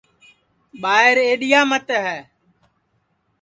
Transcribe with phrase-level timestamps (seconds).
[0.81, 2.17] ٻائیرا کی ایڈِؔیا مت ہے